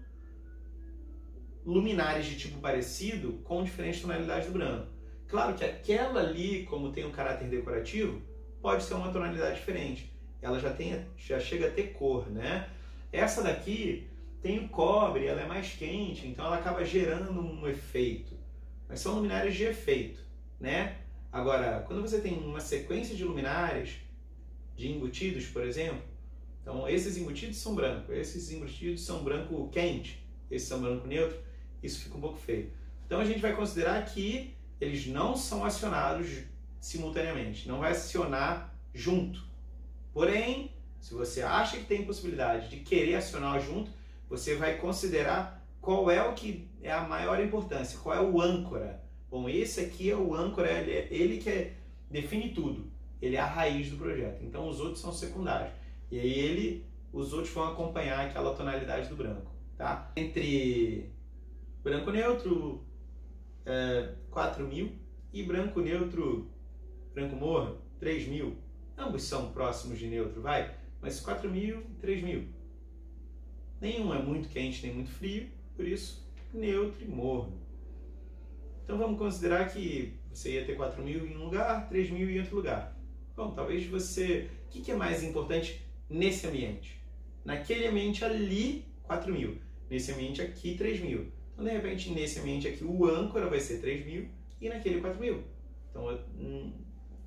luminares 1.65 2.25
de 2.25 2.37
tipo 2.37 2.59
parecido 2.59 3.33
com 3.43 3.63
diferentes 3.63 4.01
tonalidades 4.01 4.47
do 4.47 4.53
branco. 4.53 4.87
Claro 5.27 5.55
que 5.55 5.63
aquela 5.63 6.19
ali, 6.19 6.63
como 6.65 6.91
tem 6.91 7.05
um 7.05 7.11
caráter 7.11 7.49
decorativo, 7.49 8.21
pode 8.61 8.83
ser 8.83 8.93
uma 8.93 9.11
tonalidade 9.11 9.55
diferente. 9.55 10.13
Ela 10.41 10.59
já, 10.59 10.71
tem, 10.71 11.07
já 11.17 11.39
chega 11.39 11.67
a 11.67 11.71
ter 11.71 11.93
cor, 11.93 12.29
né? 12.29 12.69
Essa 13.11 13.41
daqui 13.41 14.07
tem 14.41 14.65
o 14.65 14.69
cobre, 14.69 15.25
ela 15.25 15.41
é 15.41 15.47
mais 15.47 15.73
quente, 15.73 16.27
então 16.27 16.45
ela 16.45 16.57
acaba 16.57 16.83
gerando 16.83 17.31
um 17.31 17.67
efeito. 17.67 18.37
Mas 18.87 18.99
são 18.99 19.15
luminárias 19.15 19.55
de 19.55 19.63
efeito, 19.63 20.19
né? 20.63 20.95
Agora, 21.29 21.83
quando 21.85 22.01
você 22.01 22.21
tem 22.21 22.39
uma 22.39 22.61
sequência 22.61 23.13
de 23.13 23.25
luminárias, 23.25 23.97
de 24.77 24.89
embutidos, 24.89 25.45
por 25.47 25.61
exemplo, 25.61 26.01
então 26.61 26.87
esses 26.87 27.17
embutidos 27.17 27.57
são 27.57 27.75
branco, 27.75 28.13
esses 28.13 28.49
embutidos 28.49 29.01
são 29.01 29.25
branco 29.25 29.67
quente, 29.69 30.25
esses 30.49 30.67
são 30.67 30.81
branco 30.81 31.05
neutro, 31.05 31.37
isso 31.83 31.99
fica 32.03 32.15
um 32.15 32.21
pouco 32.21 32.37
feio. 32.37 32.71
Então 33.05 33.19
a 33.19 33.25
gente 33.25 33.41
vai 33.41 33.53
considerar 33.53 34.05
que 34.05 34.55
eles 34.79 35.05
não 35.05 35.35
são 35.35 35.65
acionados 35.65 36.29
simultaneamente, 36.79 37.67
não 37.67 37.79
vai 37.79 37.91
acionar 37.91 38.73
junto. 38.93 39.43
Porém, 40.13 40.71
se 40.97 41.13
você 41.13 41.41
acha 41.41 41.75
que 41.75 41.83
tem 41.83 42.05
possibilidade 42.05 42.69
de 42.69 42.77
querer 42.77 43.15
acionar 43.15 43.59
junto, 43.59 43.91
você 44.29 44.55
vai 44.55 44.77
considerar 44.77 45.61
qual 45.81 46.09
é 46.09 46.23
o 46.23 46.33
que 46.33 46.69
é 46.81 46.91
a 46.91 47.01
maior 47.01 47.43
importância, 47.43 47.99
qual 47.99 48.15
é 48.15 48.21
o 48.21 48.39
âncora. 48.39 49.02
Bom, 49.33 49.49
esse 49.49 49.79
aqui 49.79 50.11
é 50.11 50.15
o 50.15 50.35
âncora, 50.35 50.71
ele, 50.71 50.91
é, 50.91 51.07
ele 51.09 51.37
que 51.39 51.49
é, 51.49 51.73
define 52.07 52.49
tudo. 52.49 52.85
Ele 53.19 53.35
é 53.35 53.39
a 53.39 53.47
raiz 53.47 53.89
do 53.89 53.97
projeto. 53.97 54.43
Então 54.43 54.69
os 54.69 54.79
outros 54.79 54.99
são 54.99 55.11
secundários. 55.11 55.73
E 56.11 56.19
aí 56.19 56.31
ele, 56.31 56.85
os 57.11 57.33
outros 57.33 57.51
vão 57.51 57.63
acompanhar 57.63 58.27
aquela 58.27 58.53
tonalidade 58.53 59.09
do 59.09 59.15
branco, 59.15 59.51
tá? 59.75 60.11
Entre 60.15 61.09
branco 61.81 62.11
neutro, 62.11 62.85
é, 63.65 64.13
4000 64.29 64.91
e 65.33 65.41
branco 65.41 65.81
neutro, 65.81 66.47
branco 67.11 67.35
morro, 67.35 67.79
3000. 67.99 68.55
Ambos 68.95 69.23
são 69.23 69.51
próximos 69.51 69.97
de 69.97 70.05
neutro, 70.09 70.43
vai? 70.43 70.75
Mas 71.01 71.19
4000 71.19 71.79
e 71.79 71.95
3000. 71.95 72.47
Nenhum 73.81 74.13
é 74.13 74.21
muito 74.21 74.47
quente 74.49 74.85
nem 74.85 74.93
muito 74.93 75.09
frio, 75.09 75.49
por 75.75 75.87
isso 75.87 76.23
neutro 76.53 77.03
e 77.03 77.07
morno. 77.07 77.62
Então 78.83 78.97
vamos 78.97 79.17
considerar 79.17 79.69
que 79.69 80.19
você 80.29 80.53
ia 80.53 80.65
ter 80.65 80.75
4000 80.75 81.27
em 81.27 81.37
um 81.37 81.45
lugar, 81.45 81.87
3000 81.87 82.29
em 82.29 82.39
outro 82.39 82.55
lugar. 82.57 82.97
Bom, 83.35 83.51
talvez 83.51 83.85
você. 83.85 84.49
O 84.67 84.69
que 84.69 84.91
é 84.91 84.95
mais 84.95 85.23
importante 85.23 85.85
nesse 86.09 86.47
ambiente? 86.47 87.01
Naquele 87.45 87.87
ambiente 87.87 88.23
ali, 88.25 88.85
4000. 89.03 89.57
Nesse 89.89 90.11
ambiente 90.11 90.41
aqui, 90.41 90.75
3000. 90.75 91.31
Então, 91.53 91.65
de 91.65 91.71
repente, 91.71 92.09
nesse 92.11 92.39
ambiente 92.39 92.67
aqui, 92.67 92.83
o 92.83 93.05
âncora 93.05 93.47
vai 93.47 93.59
ser 93.59 93.79
3000 93.79 94.27
e 94.59 94.69
naquele 94.69 94.99
4000. 94.99 95.43
Então, 95.89 96.19
hum, 96.37 96.73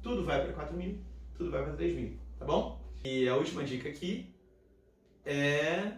tudo 0.03 0.25
vai 0.25 0.43
para 0.43 0.53
4000, 0.53 0.99
tudo 1.37 1.51
vai 1.51 1.63
para 1.63 1.75
3000, 1.75 2.19
tá 2.39 2.45
bom? 2.45 2.85
E 3.05 3.29
a 3.29 3.37
última 3.37 3.63
dica 3.63 3.89
aqui 3.89 4.35
é 5.25 5.93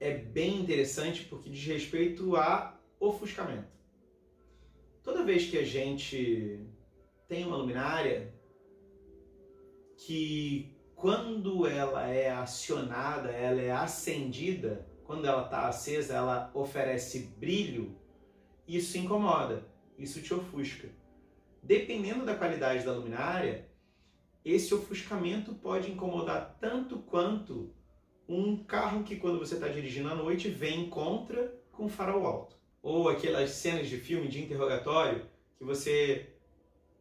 é 0.00 0.14
bem 0.14 0.60
interessante 0.60 1.24
porque 1.24 1.50
diz 1.50 1.64
respeito 1.64 2.36
a 2.36 2.78
ofuscamento. 3.00 3.68
Toda 5.02 5.24
vez 5.24 5.48
que 5.48 5.58
a 5.58 5.64
gente 5.64 6.66
tem 7.26 7.44
uma 7.44 7.56
luminária 7.56 8.32
que 9.96 10.74
quando 10.94 11.66
ela 11.66 12.06
é 12.08 12.30
acionada, 12.30 13.30
ela 13.30 13.60
é 13.60 13.70
acendida, 13.70 14.86
quando 15.04 15.26
ela 15.26 15.44
está 15.44 15.68
acesa, 15.68 16.14
ela 16.14 16.50
oferece 16.54 17.34
brilho, 17.38 17.96
isso 18.66 18.98
incomoda, 18.98 19.64
isso 19.96 20.20
te 20.20 20.34
ofusca. 20.34 20.88
Dependendo 21.62 22.24
da 22.24 22.34
qualidade 22.34 22.84
da 22.84 22.92
luminária, 22.92 23.68
esse 24.44 24.74
ofuscamento 24.74 25.54
pode 25.54 25.90
incomodar 25.90 26.56
tanto 26.60 26.98
quanto 26.98 27.72
um 28.28 28.62
carro 28.62 29.02
que 29.04 29.16
quando 29.16 29.38
você 29.38 29.54
está 29.54 29.68
dirigindo 29.68 30.10
à 30.10 30.14
noite 30.14 30.50
vem 30.50 30.90
contra 30.90 31.54
com 31.72 31.88
farol 31.88 32.26
alto. 32.26 32.56
Ou 32.82 33.08
aquelas 33.08 33.50
cenas 33.50 33.88
de 33.88 33.96
filme 33.96 34.28
de 34.28 34.42
interrogatório 34.42 35.26
que 35.56 35.64
você 35.64 36.28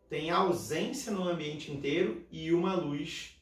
tem 0.09 0.31
ausência 0.31 1.11
no 1.11 1.27
ambiente 1.27 1.71
inteiro 1.71 2.25
e 2.31 2.53
uma 2.53 2.75
luz 2.75 3.37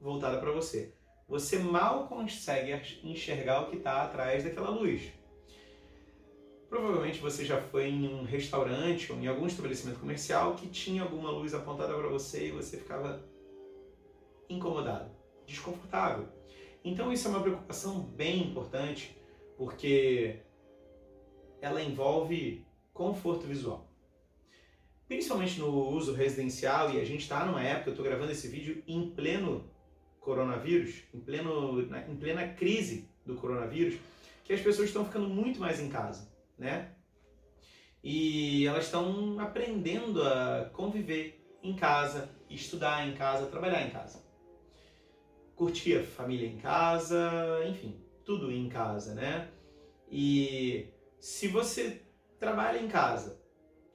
voltada 0.00 0.38
para 0.38 0.52
você. 0.52 0.92
Você 1.26 1.58
mal 1.58 2.06
consegue 2.06 2.72
enxergar 3.02 3.62
o 3.62 3.70
que 3.70 3.76
está 3.76 4.02
atrás 4.02 4.44
daquela 4.44 4.68
luz. 4.68 5.10
Provavelmente 6.68 7.20
você 7.20 7.44
já 7.44 7.60
foi 7.60 7.88
em 7.88 8.06
um 8.06 8.24
restaurante 8.24 9.10
ou 9.10 9.18
em 9.18 9.26
algum 9.26 9.46
estabelecimento 9.46 10.00
comercial 10.00 10.54
que 10.54 10.68
tinha 10.68 11.02
alguma 11.02 11.30
luz 11.30 11.54
apontada 11.54 11.94
para 11.94 12.08
você 12.08 12.48
e 12.48 12.52
você 12.52 12.76
ficava 12.76 13.24
incomodado, 14.48 15.10
desconfortável. 15.46 16.28
Então 16.84 17.10
isso 17.10 17.26
é 17.26 17.30
uma 17.30 17.40
preocupação 17.40 18.00
bem 18.00 18.42
importante 18.42 19.16
porque 19.56 20.40
ela 21.60 21.82
envolve 21.82 22.66
conforto 22.92 23.46
visual. 23.46 23.90
Principalmente 25.08 25.58
no 25.58 25.88
uso 25.88 26.12
residencial, 26.12 26.92
e 26.92 27.00
a 27.00 27.04
gente 27.04 27.22
está 27.22 27.44
numa 27.44 27.62
época, 27.62 27.88
eu 27.88 27.92
estou 27.92 28.04
gravando 28.04 28.32
esse 28.32 28.48
vídeo 28.48 28.82
em 28.86 29.10
pleno 29.10 29.70
coronavírus, 30.20 31.02
em, 31.12 31.20
pleno, 31.20 31.80
em 31.80 32.16
plena 32.16 32.48
crise 32.48 33.08
do 33.24 33.34
coronavírus, 33.34 33.98
que 34.44 34.52
as 34.52 34.60
pessoas 34.60 34.88
estão 34.88 35.04
ficando 35.04 35.28
muito 35.28 35.60
mais 35.60 35.80
em 35.80 35.88
casa, 35.88 36.30
né? 36.58 36.92
E 38.02 38.66
elas 38.66 38.84
estão 38.84 39.38
aprendendo 39.40 40.22
a 40.22 40.70
conviver 40.72 41.42
em 41.62 41.74
casa, 41.74 42.30
estudar 42.48 43.06
em 43.08 43.14
casa, 43.14 43.46
trabalhar 43.46 43.86
em 43.86 43.90
casa. 43.90 44.23
Curtir 45.56 45.98
a 45.98 46.02
família 46.02 46.48
em 46.48 46.58
casa, 46.58 47.62
enfim, 47.68 48.00
tudo 48.24 48.50
em 48.50 48.68
casa, 48.68 49.14
né? 49.14 49.48
E 50.10 50.88
se 51.20 51.48
você 51.48 52.02
trabalha 52.38 52.78
em 52.78 52.88
casa, 52.88 53.40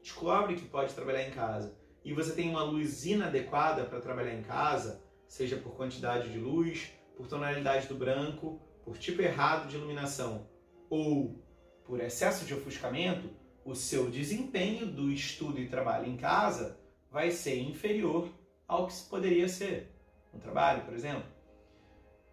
descobre 0.02 0.56
que 0.56 0.66
pode 0.66 0.94
trabalhar 0.94 1.28
em 1.28 1.32
casa 1.32 1.78
e 2.04 2.14
você 2.14 2.34
tem 2.34 2.50
uma 2.50 2.64
luz 2.64 3.06
inadequada 3.06 3.84
para 3.84 4.00
trabalhar 4.00 4.34
em 4.34 4.42
casa, 4.42 5.04
seja 5.28 5.58
por 5.58 5.76
quantidade 5.76 6.32
de 6.32 6.40
luz, 6.40 6.92
por 7.16 7.28
tonalidade 7.28 7.88
do 7.88 7.96
branco, 7.96 8.60
por 8.84 8.98
tipo 8.98 9.22
errado 9.22 9.68
de 9.68 9.76
iluminação 9.76 10.48
ou 10.90 11.44
por 11.86 12.00
excesso 12.00 12.46
de 12.46 12.54
ofuscamento, 12.54 13.30
o 13.66 13.76
seu 13.76 14.10
desempenho 14.10 14.88
do 14.88 15.12
estudo 15.12 15.60
e 15.60 15.68
trabalho 15.68 16.08
em 16.08 16.18
casa 16.18 16.80
vai 17.12 17.32
ser 17.32 17.60
inferior 17.60 18.30
ao 18.68 18.88
que 18.88 18.94
poderia 19.10 19.48
ser 19.48 19.92
no 20.34 20.40
trabalho, 20.40 20.84
por 20.86 20.94
exemplo. 20.94 21.39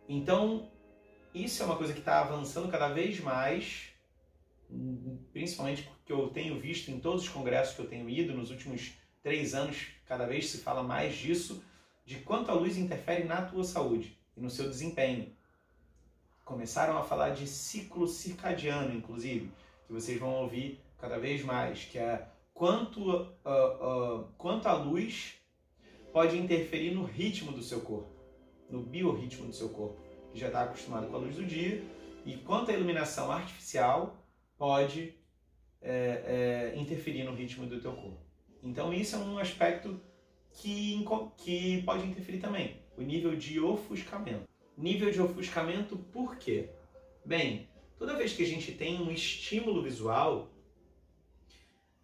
Então, 0.09 0.71
isso 1.35 1.63
é 1.63 1.67
uma 1.67 1.77
coisa 1.77 1.93
que 1.93 1.99
está 1.99 2.21
avançando 2.21 2.71
cada 2.71 2.89
vez 2.89 3.21
mais, 3.21 3.91
principalmente 5.33 5.83
porque 5.83 6.13
eu 6.13 6.29
tenho 6.29 6.59
visto 6.59 6.91
em 6.91 7.01
todos 7.01 7.23
os 7.25 7.29
congressos 7.29 7.75
que 7.75 7.81
eu 7.81 7.89
tenho 7.89 8.09
ido 8.09 8.35
nos 8.35 8.51
últimos 8.51 8.93
três 9.23 9.55
anos, 9.55 9.89
cada 10.07 10.27
vez 10.27 10.49
se 10.49 10.59
fala 10.59 10.83
mais 10.83 11.17
disso, 11.17 11.63
de 12.05 12.17
quanto 12.21 12.51
a 12.51 12.55
luz 12.55 12.77
interfere 12.77 13.25
na 13.25 13.43
tua 13.43 13.65
saúde 13.65 14.17
e 14.37 14.41
no 14.41 14.49
seu 14.49 14.69
desempenho. 14.69 15.35
Começaram 16.45 16.97
a 16.97 17.03
falar 17.03 17.31
de 17.31 17.49
ciclo 17.49 18.07
circadiano, 18.07 18.95
inclusive, 18.95 19.51
que 19.87 19.93
vocês 19.93 20.19
vão 20.19 20.33
ouvir 20.43 20.81
cada 20.99 21.19
vez 21.19 21.43
mais, 21.43 21.85
que 21.85 21.99
é 21.99 22.29
quanto, 22.55 23.03
uh, 23.11 23.27
uh, 23.45 24.29
quanto 24.39 24.67
a 24.67 24.75
luz 24.75 25.35
pode 26.13 26.39
interferir 26.39 26.95
no 26.95 27.05
ritmo 27.05 27.51
do 27.53 27.63
seu 27.63 27.81
corpo, 27.81 28.16
no 28.71 28.83
biorritmo 28.83 29.47
do 29.47 29.53
seu 29.53 29.69
corpo, 29.69 30.01
que 30.33 30.39
já 30.39 30.49
está 30.49 30.65
acostumado 30.65 31.09
com 31.09 31.17
a 31.17 31.19
luz 31.19 31.37
do 31.37 31.45
dia, 31.45 31.83
e 32.25 32.37
quanto 32.39 32.71
a 32.71 32.75
iluminação 32.75 33.31
artificial 33.31 34.17
pode 34.59 35.15
é, 35.81 36.73
é, 36.75 36.79
interferir 36.79 37.25
no 37.25 37.35
ritmo 37.35 37.67
do 37.67 37.81
teu 37.81 37.93
corpo. 37.93 38.19
Então 38.63 38.93
isso 38.93 39.17
é 39.17 39.19
um 39.19 39.39
aspecto 39.39 40.01
que, 40.53 41.05
que 41.37 41.83
pode 41.83 42.07
interferir 42.07 42.39
também, 42.39 42.77
o 42.97 43.03
nível 43.03 43.37
de 43.37 43.61
ofuscamento. 43.61 44.49
Nível 44.77 45.11
de 45.11 45.21
ofuscamento 45.21 45.97
por 45.97 46.37
quê? 46.37 46.71
Bem, 47.25 47.69
toda 47.99 48.17
vez 48.17 48.33
que 48.33 48.43
a 48.43 48.47
gente 48.47 48.73
tem 48.73 49.01
um 49.01 49.11
estímulo 49.11 49.83
visual, 49.83 50.51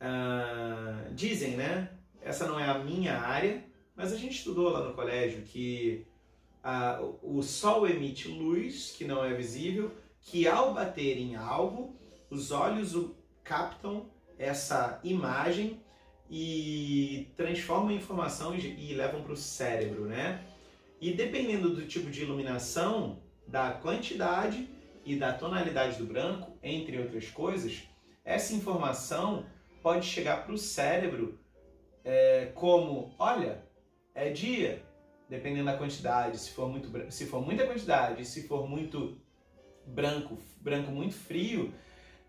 uh, 0.01 1.15
dizem, 1.15 1.57
né? 1.57 1.91
Essa 2.21 2.47
não 2.47 2.59
é 2.59 2.69
a 2.69 2.79
minha 2.79 3.19
área, 3.19 3.65
mas 3.97 4.13
a 4.13 4.17
gente 4.17 4.37
estudou 4.37 4.71
lá 4.71 4.87
no 4.87 4.95
colégio 4.95 5.43
que 5.43 6.07
uh, 6.65 7.19
o 7.23 7.43
Sol 7.43 7.87
emite 7.87 8.29
luz 8.29 8.95
que 8.97 9.05
não 9.05 9.25
é 9.25 9.35
visível, 9.35 9.93
que 10.21 10.47
ao 10.47 10.73
bater 10.73 11.19
em 11.19 11.35
algo, 11.35 11.97
os 12.31 12.51
olhos 12.51 12.97
captam 13.43 14.07
essa 14.39 15.01
imagem 15.05 15.81
e 16.31 17.31
transformam 17.37 17.89
a 17.89 17.95
informação 17.95 18.55
e 18.55 18.95
levam 18.95 19.23
para 19.23 19.33
o 19.33 19.37
cérebro, 19.37 20.07
né? 20.07 20.43
E 21.01 21.13
dependendo 21.13 21.75
do 21.75 21.87
tipo 21.87 22.11
de 22.11 22.23
iluminação, 22.23 23.21
da 23.47 23.73
quantidade 23.73 24.69
e 25.05 25.17
da 25.17 25.33
tonalidade 25.33 25.99
do 25.99 26.07
branco, 26.07 26.57
entre 26.63 26.99
outras 26.99 27.29
coisas, 27.29 27.83
essa 28.25 28.55
informação 28.55 29.45
pode 29.83 30.07
chegar 30.07 30.45
para 30.45 30.55
o 30.55 30.59
cérebro 30.59 31.39
é, 32.05 32.53
como, 32.55 33.15
olha, 33.19 33.63
é 34.15 34.31
dia, 34.31 34.83
dependendo 35.33 35.65
da 35.65 35.79
quantidade, 35.79 36.37
se 36.37 36.51
for, 36.51 36.69
muito, 36.69 37.11
se 37.11 37.25
for 37.25 37.41
muita 37.43 37.67
quantidade, 37.67 38.23
se 38.23 38.47
for 38.47 38.69
muito 38.69 39.19
branco, 39.87 40.37
branco 40.61 40.91
muito 40.91 41.15
frio, 41.15 41.73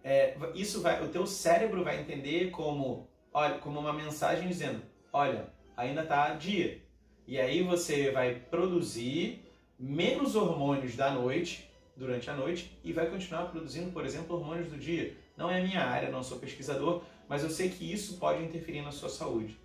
é, 0.01 0.37
isso 0.55 0.81
vai, 0.81 1.03
o 1.03 1.09
teu 1.09 1.27
cérebro 1.27 1.83
vai 1.83 1.99
entender 1.99 2.49
como, 2.49 3.09
olha, 3.33 3.57
como 3.57 3.77
uma 3.77 3.91
mensagem 3.91 4.47
dizendo, 4.47 4.81
olha, 5.11 5.49
ainda 5.75 6.03
está 6.03 6.33
dia. 6.35 6.81
E 7.27 7.37
aí 7.37 7.61
você 7.61 8.09
vai 8.09 8.35
produzir 8.35 9.43
menos 9.77 10.33
hormônios 10.33 10.95
da 10.95 11.11
noite, 11.11 11.69
durante 11.97 12.29
a 12.29 12.33
noite, 12.33 12.79
e 12.85 12.93
vai 12.93 13.07
continuar 13.07 13.47
produzindo, 13.47 13.91
por 13.91 14.05
exemplo, 14.05 14.37
hormônios 14.37 14.69
do 14.69 14.77
dia. 14.77 15.13
Não 15.35 15.51
é 15.51 15.59
a 15.59 15.63
minha 15.63 15.81
área, 15.81 16.09
não 16.09 16.23
sou 16.23 16.39
pesquisador, 16.39 17.03
mas 17.27 17.43
eu 17.43 17.49
sei 17.49 17.67
que 17.67 17.91
isso 17.91 18.17
pode 18.17 18.41
interferir 18.41 18.81
na 18.81 18.93
sua 18.93 19.09
saúde. 19.09 19.59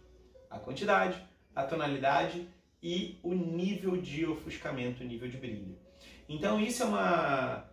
A 0.50 0.58
quantidade, 0.58 1.22
a 1.54 1.62
tonalidade 1.62 2.48
e 2.82 3.18
o 3.22 3.34
nível 3.34 3.96
de 3.96 4.26
ofuscamento, 4.26 5.02
o 5.02 5.06
nível 5.06 5.28
de 5.28 5.36
brilho. 5.36 5.76
Então 6.28 6.60
isso 6.60 6.82
é 6.82 6.86
uma, 6.86 7.70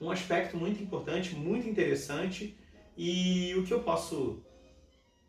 um 0.00 0.10
aspecto 0.10 0.56
muito 0.56 0.82
importante, 0.82 1.34
muito 1.34 1.68
interessante 1.68 2.56
e 2.96 3.54
o 3.56 3.64
que 3.64 3.72
eu 3.72 3.82
posso 3.82 4.42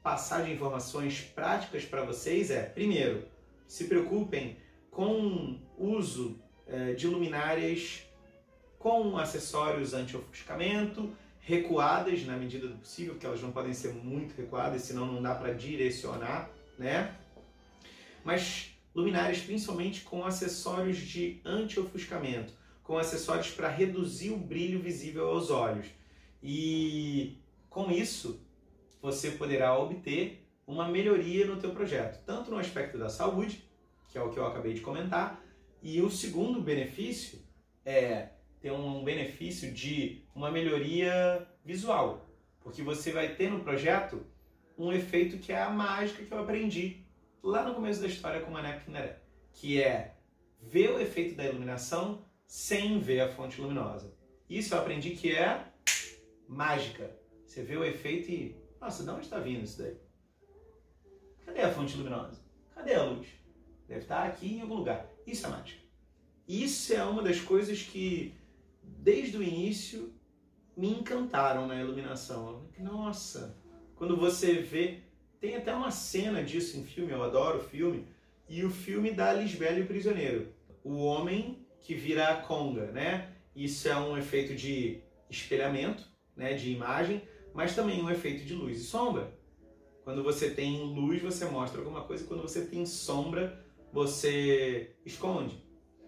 passar 0.01 0.43
de 0.43 0.51
informações 0.51 1.21
práticas 1.21 1.85
para 1.85 2.03
vocês 2.03 2.51
é, 2.51 2.63
primeiro, 2.63 3.25
se 3.67 3.85
preocupem 3.85 4.57
com 4.91 5.59
o 5.77 5.87
uso 5.87 6.39
é, 6.67 6.93
de 6.93 7.07
luminárias 7.07 8.03
com 8.77 9.17
acessórios 9.17 9.93
anti-ofuscamento, 9.93 11.09
recuadas 11.39 12.25
na 12.25 12.35
medida 12.35 12.67
do 12.67 12.75
possível, 12.75 13.13
porque 13.13 13.25
elas 13.25 13.41
não 13.41 13.51
podem 13.51 13.73
ser 13.73 13.93
muito 13.93 14.35
recuadas, 14.35 14.81
senão 14.81 15.05
não 15.05 15.21
dá 15.21 15.33
para 15.35 15.53
direcionar, 15.53 16.49
né? 16.77 17.15
Mas 18.23 18.73
luminárias 18.93 19.41
principalmente 19.41 20.01
com 20.01 20.25
acessórios 20.25 20.97
de 20.97 21.41
anti-ofuscamento, 21.43 22.53
com 22.83 22.97
acessórios 22.97 23.49
para 23.49 23.69
reduzir 23.69 24.31
o 24.31 24.37
brilho 24.37 24.79
visível 24.79 25.29
aos 25.29 25.49
olhos. 25.49 25.87
E 26.41 27.37
com 27.69 27.89
isso, 27.89 28.39
você 29.01 29.31
poderá 29.31 29.77
obter 29.77 30.45
uma 30.67 30.87
melhoria 30.87 31.45
no 31.45 31.57
teu 31.57 31.71
projeto, 31.71 32.23
tanto 32.25 32.51
no 32.51 32.57
aspecto 32.57 32.97
da 32.97 33.09
saúde, 33.09 33.63
que 34.09 34.17
é 34.17 34.21
o 34.21 34.29
que 34.29 34.37
eu 34.37 34.45
acabei 34.45 34.73
de 34.73 34.81
comentar, 34.81 35.43
e 35.81 36.01
o 36.01 36.09
segundo 36.09 36.61
benefício 36.61 37.39
é 37.85 38.29
ter 38.61 38.71
um 38.71 39.03
benefício 39.03 39.71
de 39.73 40.21
uma 40.33 40.49
melhoria 40.49 41.45
visual, 41.65 42.25
porque 42.61 42.81
você 42.81 43.11
vai 43.11 43.35
ter 43.35 43.49
no 43.49 43.59
projeto 43.59 44.25
um 44.77 44.93
efeito 44.93 45.37
que 45.37 45.51
é 45.51 45.61
a 45.61 45.69
mágica 45.69 46.23
que 46.23 46.31
eu 46.31 46.39
aprendi 46.39 47.02
lá 47.43 47.67
no 47.67 47.75
começo 47.75 47.99
da 47.99 48.07
história 48.07 48.41
com 48.41 48.49
Mané 48.49 48.79
Kineré, 48.79 49.21
que 49.51 49.81
é 49.81 50.15
ver 50.61 50.91
o 50.91 50.99
efeito 50.99 51.35
da 51.35 51.43
iluminação 51.43 52.25
sem 52.47 52.99
ver 52.99 53.19
a 53.19 53.29
fonte 53.29 53.59
luminosa. 53.59 54.15
Isso 54.49 54.73
eu 54.73 54.79
aprendi 54.79 55.11
que 55.11 55.35
é 55.35 55.67
mágica. 56.47 57.13
Você 57.45 57.61
vê 57.61 57.75
o 57.75 57.83
efeito 57.83 58.31
e, 58.31 58.55
nossa, 58.79 59.03
de 59.03 59.09
onde 59.09 59.25
está 59.25 59.39
vindo 59.39 59.63
isso 59.63 59.81
daí? 59.81 59.97
Cadê 61.45 61.61
a 61.61 61.71
fonte 61.71 61.97
luminosa? 61.97 62.41
Cadê 62.73 62.95
a 62.95 63.03
luz? 63.03 63.27
Deve 63.87 64.01
estar 64.01 64.23
aqui 64.23 64.55
em 64.55 64.61
algum 64.61 64.75
lugar. 64.75 65.09
Isso 65.27 65.45
é 65.45 65.49
mágica. 65.49 65.83
Isso 66.47 66.93
é 66.93 67.03
uma 67.03 67.21
das 67.21 67.41
coisas 67.41 67.81
que 67.81 68.33
desde 68.81 69.37
o 69.37 69.43
início 69.43 70.13
me 70.77 70.89
encantaram 70.89 71.67
na 71.67 71.75
iluminação. 71.75 72.69
Nossa, 72.79 73.57
quando 73.95 74.15
você 74.15 74.55
vê, 74.61 75.02
tem 75.43 75.57
até 75.57 75.75
uma 75.75 75.91
cena 75.91 76.41
disso 76.41 76.77
em 76.77 76.85
filme, 76.85 77.11
eu 77.11 77.21
adoro 77.21 77.59
filme, 77.59 78.07
e 78.47 78.63
o 78.63 78.69
filme 78.69 79.11
da 79.11 79.33
Lisbela 79.33 79.77
e 79.77 79.81
o 79.81 79.85
Prisioneiro. 79.85 80.53
O 80.81 81.03
homem 81.03 81.67
que 81.81 81.93
vira 81.93 82.29
a 82.29 82.37
conga, 82.37 82.85
né? 82.93 83.29
Isso 83.53 83.89
é 83.89 83.97
um 83.97 84.17
efeito 84.17 84.55
de 84.55 85.01
espelhamento, 85.29 86.07
né, 86.33 86.53
de 86.53 86.71
imagem, 86.71 87.21
mas 87.53 87.75
também 87.75 88.01
um 88.01 88.09
efeito 88.09 88.45
de 88.45 88.53
luz 88.53 88.79
e 88.79 88.83
sombra. 88.85 89.37
Quando 90.05 90.23
você 90.23 90.49
tem 90.49 90.81
luz, 90.81 91.21
você 91.21 91.43
mostra 91.43 91.81
alguma 91.81 92.05
coisa, 92.05 92.23
quando 92.23 92.41
você 92.41 92.63
tem 92.63 92.85
sombra, 92.85 93.61
você 93.91 94.95
esconde. 95.05 95.61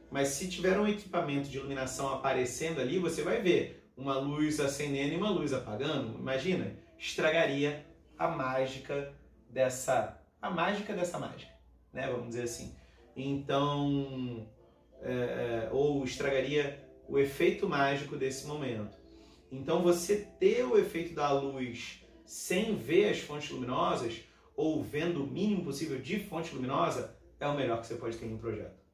Mas 0.09 0.29
se 0.29 0.47
tiver 0.47 0.79
um 0.79 0.87
equipamento 0.87 1.49
de 1.49 1.57
iluminação 1.57 2.07
aparecendo 2.07 2.79
ali, 2.79 2.99
você 2.99 3.21
vai 3.21 3.41
ver 3.41 3.85
uma 3.97 4.17
luz 4.17 4.61
acendendo 4.61 5.13
e 5.13 5.17
uma 5.17 5.29
luz 5.29 5.51
apagando. 5.51 6.17
Imagina, 6.17 6.73
estragaria 6.97 7.85
a 8.17 8.29
mágica 8.29 9.13
dessa 9.49 10.21
a 10.41 10.49
mágica 10.49 10.93
dessa 10.93 11.17
mágica, 11.17 11.51
né? 11.91 12.07
Vamos 12.07 12.29
dizer 12.29 12.43
assim. 12.43 12.75
Então, 13.15 14.47
é, 15.01 15.11
é, 15.11 15.69
ou 15.71 16.03
estragaria 16.03 16.83
o 17.07 17.17
efeito 17.17 17.67
mágico 17.67 18.15
desse 18.15 18.45
momento. 18.45 18.95
Então, 19.51 19.81
você 19.81 20.27
ter 20.39 20.63
o 20.63 20.77
efeito 20.77 21.13
da 21.13 21.31
luz 21.31 22.03
sem 22.25 22.75
ver 22.75 23.09
as 23.09 23.19
fontes 23.19 23.49
luminosas 23.49 24.21
ou 24.55 24.83
vendo 24.83 25.23
o 25.23 25.27
mínimo 25.27 25.63
possível 25.63 25.99
de 25.99 26.19
fonte 26.19 26.53
luminosa 26.53 27.15
é 27.39 27.47
o 27.47 27.55
melhor 27.55 27.81
que 27.81 27.87
você 27.87 27.95
pode 27.95 28.17
ter 28.17 28.25
em 28.25 28.33
um 28.33 28.37
projeto 28.37 28.85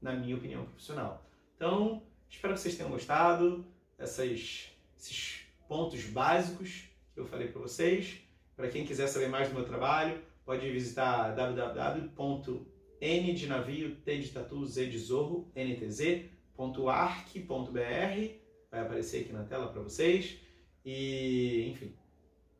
na 0.00 0.12
minha 0.12 0.36
opinião 0.36 0.64
profissional. 0.64 1.24
Então, 1.56 2.02
espero 2.28 2.54
que 2.54 2.60
vocês 2.60 2.76
tenham 2.76 2.90
gostado 2.90 3.64
dessas, 3.96 4.70
esses 4.98 5.46
pontos 5.68 6.04
básicos 6.04 6.88
que 7.14 7.20
eu 7.20 7.26
falei 7.26 7.48
para 7.48 7.60
vocês. 7.60 8.20
Para 8.62 8.70
quem 8.70 8.86
quiser 8.86 9.08
saber 9.08 9.26
mais 9.26 9.48
do 9.48 9.56
meu 9.56 9.64
trabalho, 9.64 10.22
pode 10.44 10.70
visitar 10.70 11.34
www.n. 11.34 12.14
Vai 18.70 18.80
aparecer 18.80 19.22
aqui 19.22 19.32
na 19.32 19.42
tela 19.42 19.66
para 19.66 19.82
vocês. 19.82 20.40
E, 20.84 21.70
enfim, 21.72 21.98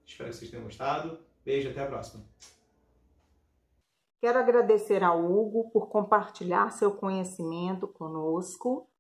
espero 0.05 0.31
que 0.31 0.37
vocês 0.39 0.51
tenham 0.51 0.65
gostado. 0.65 1.21
Beijo, 1.45 1.71
até 1.71 1.83
a 1.83 1.87
próxima. 1.87 2.25
Quero 4.21 4.41
agradecer 4.41 5.05
ao 5.05 5.25
Hugo 5.25 5.71
por 5.71 5.89
compartilhar 5.89 6.71
seu 6.71 6.97
conhecimento 6.97 7.87
conosco. 7.87 8.91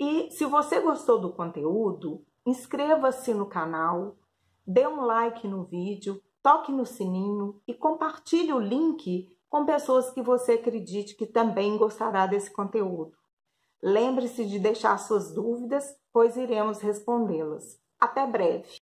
E 0.00 0.30
se 0.30 0.46
você 0.46 0.80
gostou 0.80 1.20
do 1.20 1.34
conteúdo, 1.34 2.24
inscreva-se 2.46 3.34
no 3.34 3.44
canal, 3.44 4.16
dê 4.66 4.86
um 4.86 5.02
like 5.04 5.46
no 5.46 5.64
vídeo, 5.64 6.22
toque 6.42 6.72
no 6.72 6.84
sininho 6.84 7.60
e 7.66 7.74
compartilhe 7.74 8.52
o 8.52 8.58
link 8.58 9.28
com 9.48 9.64
pessoas 9.64 10.10
que 10.10 10.22
você 10.22 10.52
acredite 10.52 11.14
que 11.14 11.26
também 11.26 11.76
gostará 11.76 12.26
desse 12.26 12.50
conteúdo. 12.50 13.12
Lembre-se 13.82 14.46
de 14.46 14.58
deixar 14.58 14.96
suas 14.98 15.32
dúvidas, 15.32 15.94
pois 16.12 16.36
iremos 16.36 16.80
respondê-las. 16.80 17.80
Até 18.00 18.26
breve! 18.26 18.81